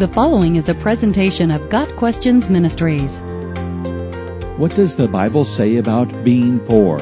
[0.00, 3.20] The following is a presentation of Got Questions Ministries.
[4.56, 6.96] What does the Bible say about being poor?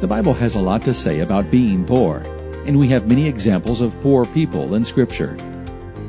[0.00, 2.24] The Bible has a lot to say about being poor,
[2.66, 5.36] and we have many examples of poor people in Scripture.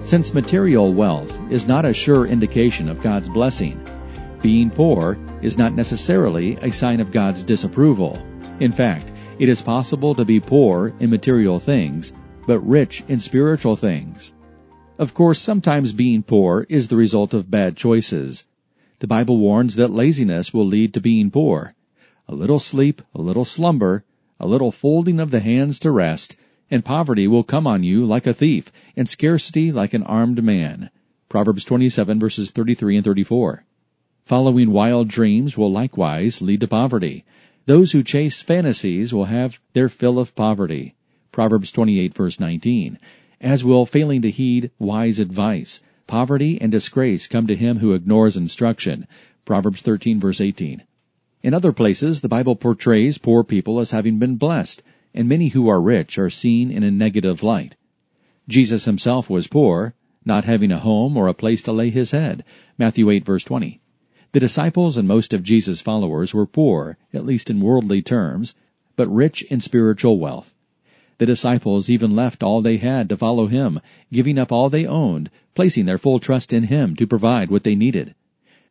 [0.01, 3.79] Since material wealth is not a sure indication of God's blessing,
[4.41, 8.19] being poor is not necessarily a sign of God's disapproval.
[8.59, 12.13] In fact, it is possible to be poor in material things,
[12.47, 14.33] but rich in spiritual things.
[14.97, 18.45] Of course, sometimes being poor is the result of bad choices.
[18.99, 21.75] The Bible warns that laziness will lead to being poor.
[22.29, 24.05] A little sleep, a little slumber,
[24.39, 26.37] a little folding of the hands to rest,
[26.71, 30.89] and poverty will come on you like a thief, and scarcity like an armed man.
[31.27, 33.65] Proverbs 27 verses 33 and 34.
[34.25, 37.25] Following wild dreams will likewise lead to poverty.
[37.65, 40.95] Those who chase fantasies will have their fill of poverty.
[41.33, 42.97] Proverbs 28 verse 19
[43.45, 45.83] as will failing to heed wise advice.
[46.07, 49.05] Poverty and disgrace come to him who ignores instruction.
[49.45, 50.81] Proverbs 13 verse 18.
[51.43, 54.81] In other places, the Bible portrays poor people as having been blessed,
[55.13, 57.75] and many who are rich are seen in a negative light.
[58.47, 59.93] Jesus himself was poor,
[60.25, 62.43] not having a home or a place to lay his head.
[62.79, 63.79] Matthew 8 verse 20.
[64.31, 68.55] The disciples and most of Jesus' followers were poor, at least in worldly terms,
[68.95, 70.55] but rich in spiritual wealth.
[71.17, 73.79] The disciples even left all they had to follow him,
[74.11, 77.75] giving up all they owned, placing their full trust in him to provide what they
[77.75, 78.15] needed.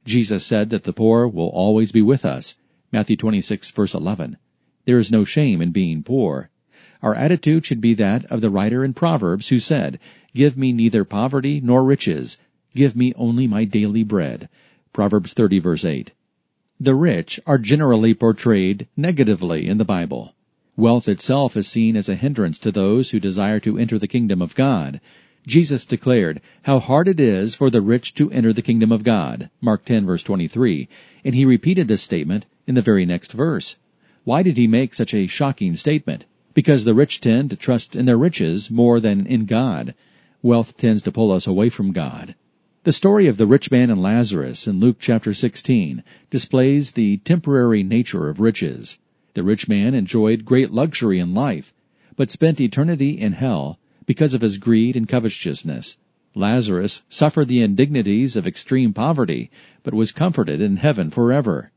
[0.04, 2.56] Jesus said that the poor will always be with us.
[2.92, 4.36] Matthew 26 verse 11.
[4.84, 6.50] There is no shame in being poor.
[7.02, 9.98] Our attitude should be that of the writer in Proverbs who said,
[10.34, 12.36] Give me neither poverty nor riches.
[12.74, 14.50] Give me only my daily bread.
[14.92, 16.12] Proverbs 30 verse 8.
[16.78, 20.34] The rich are generally portrayed negatively in the Bible.
[20.76, 24.42] Wealth itself is seen as a hindrance to those who desire to enter the kingdom
[24.42, 25.00] of God.
[25.46, 29.50] Jesus declared how hard it is for the rich to enter the kingdom of God.
[29.60, 30.88] Mark 10 verse 23.
[31.24, 33.76] And he repeated this statement in the very next verse.
[34.24, 36.24] Why did he make such a shocking statement?
[36.54, 39.94] Because the rich tend to trust in their riches more than in God.
[40.42, 42.34] Wealth tends to pull us away from God.
[42.82, 47.84] The story of the rich man and Lazarus in Luke chapter 16 displays the temporary
[47.84, 48.98] nature of riches.
[49.34, 51.74] The rich man enjoyed great luxury in life,
[52.14, 55.98] but spent eternity in hell because of his greed and covetousness.
[56.36, 59.50] Lazarus suffered the indignities of extreme poverty,
[59.82, 61.72] but was comforted in heaven forever.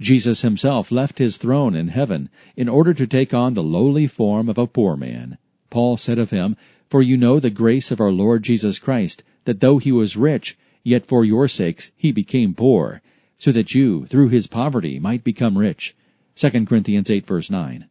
[0.00, 4.48] Jesus himself left his throne in heaven in order to take on the lowly form
[4.48, 5.36] of a poor man.
[5.68, 6.56] Paul said of him,
[6.88, 10.56] For you know the grace of our Lord Jesus Christ, that though he was rich,
[10.84, 13.02] yet for your sakes he became poor,
[13.36, 15.96] so that you, through his poverty, might become rich.
[16.36, 17.86] 2 Corinthians 8 verse 9.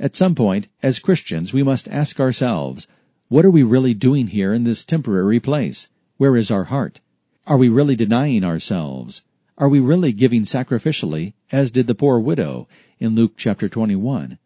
[0.00, 2.86] At some point, as Christians, we must ask ourselves,
[3.28, 5.88] what are we really doing here in this temporary place?
[6.16, 7.00] Where is our heart?
[7.46, 9.22] Are we really denying ourselves?
[9.56, 12.66] Are we really giving sacrificially, as did the poor widow
[12.98, 14.38] in Luke chapter 21?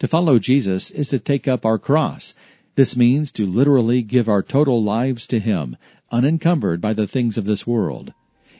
[0.00, 2.34] To follow Jesus is to take up our cross.
[2.74, 5.76] This means to literally give our total lives to Him,
[6.10, 8.12] unencumbered by the things of this world.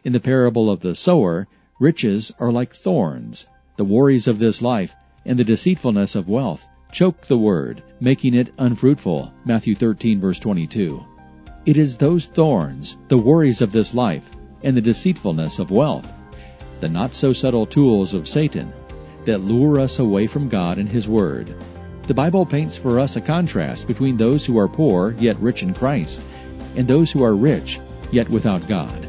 [0.05, 1.49] In the parable of the sower,
[1.79, 3.47] riches are like thorns,
[3.81, 8.53] the worries of this life and the deceitfulness of wealth choke the word, making it
[8.59, 9.33] unfruitful.
[9.47, 11.03] Matthew 13 verse 22.
[11.65, 14.29] It is those thorns, the worries of this life,
[14.63, 16.13] and the deceitfulness of wealth,
[16.81, 18.71] the not so subtle tools of Satan,
[19.25, 21.55] that lure us away from God and His Word.
[22.07, 25.73] The Bible paints for us a contrast between those who are poor yet rich in
[25.73, 26.21] Christ,
[26.77, 27.81] and those who are rich
[28.13, 29.09] yet without God.